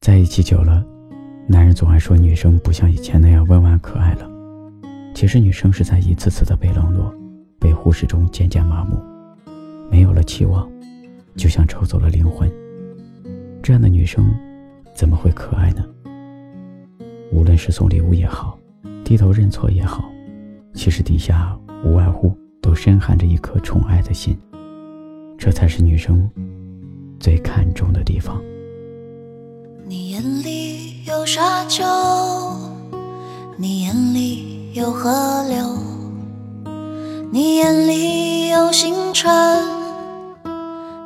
[0.00, 0.82] 在一起久了，
[1.46, 4.26] 男人总爱说女生不像以前那样温婉可爱了。
[5.14, 7.14] 其实女生是在一次次的被冷落、
[7.58, 8.98] 被忽视中渐渐麻木，
[9.90, 10.66] 没有了期望，
[11.36, 12.50] 就像抽走了灵魂。
[13.62, 14.34] 这样的女生，
[14.94, 15.84] 怎么会可爱呢？
[17.30, 18.58] 无论是送礼物也好，
[19.04, 20.10] 低头认错也好，
[20.72, 21.54] 其实底下
[21.84, 24.34] 无外乎都深含着一颗宠爱的心。
[25.36, 26.26] 这才是女生
[27.18, 28.42] 最看重的地方。
[29.90, 31.82] 你眼里有沙丘，
[33.56, 35.10] 你眼里有河
[35.48, 35.66] 流，
[37.32, 39.28] 你眼里有星辰，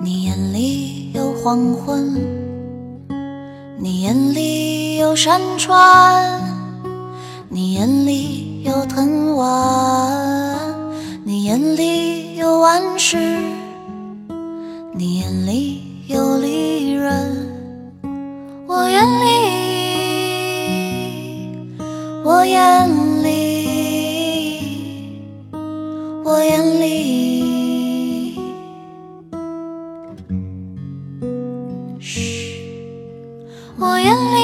[0.00, 2.14] 你眼里有黄昏，
[3.80, 6.40] 你眼里有山川，
[7.48, 9.67] 你眼里有藤蔓，
[22.38, 23.34] 我眼里，
[26.24, 28.36] 我眼里，
[31.98, 32.60] 嘘，
[33.76, 34.38] 我眼里，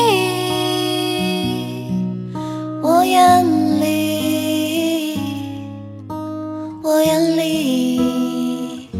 [2.82, 3.46] 我眼
[3.80, 5.16] 里，
[6.82, 8.90] 我眼里，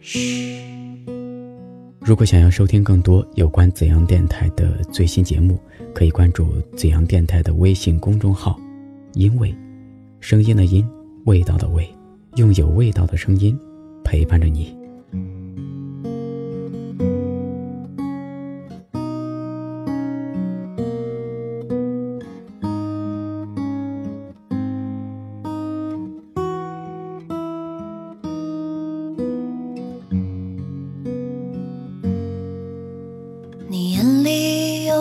[0.00, 0.37] 嘘。
[2.08, 5.60] 如果想要收听更多有关紫阳电台的最新节目，
[5.94, 8.58] 可以关注紫阳电台的微信公众号。
[9.12, 9.54] 因为，
[10.18, 10.88] 声音的音，
[11.26, 11.86] 味道的味，
[12.36, 13.54] 用有味道的声音
[14.02, 14.74] 陪伴着你。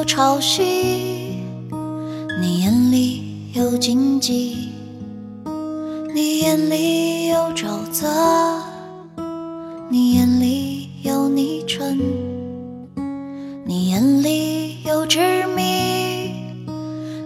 [0.08, 0.63] 潮汐，
[2.39, 4.69] 你眼里有荆棘，
[6.16, 8.07] 你眼里有沼泽，
[9.90, 12.00] 你眼里有泥尘，
[13.66, 15.19] 你眼里有执
[15.56, 16.31] 迷，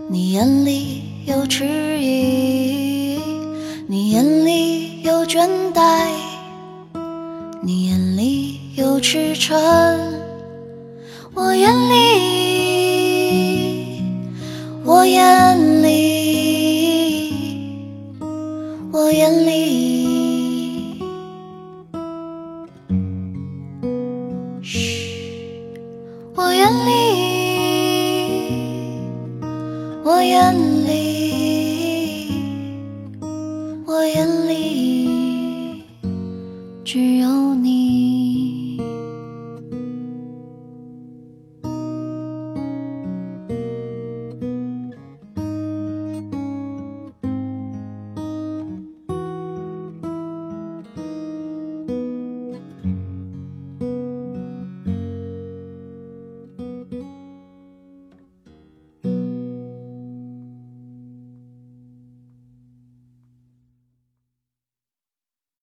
[0.09, 1.63] 你眼里有迟
[1.99, 3.19] 疑，
[3.87, 6.09] 你眼里有倦怠，
[7.61, 9.55] 你眼里有驰骋，
[11.35, 12.40] 我眼里。
[15.01, 15.89] 我眼里
[18.91, 19.51] 我眼里。
[24.61, 24.77] 嘘
[26.35, 26.91] 我眼里
[30.03, 30.53] 我眼
[30.85, 30.91] 里。
[33.87, 34.70] 我眼里